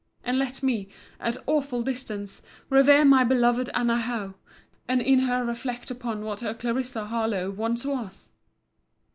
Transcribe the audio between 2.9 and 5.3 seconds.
my beloved Anna Howe, and in